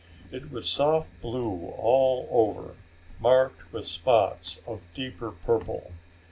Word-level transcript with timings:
It 0.31 0.49
was 0.49 0.67
soft 0.67 1.11
blue 1.21 1.75
all 1.77 2.27
over, 2.31 2.73
marked 3.19 3.71
with 3.71 3.85
spots 3.85 4.59
of 4.65 4.87
deeper 4.95 5.29
purple. 5.29 5.91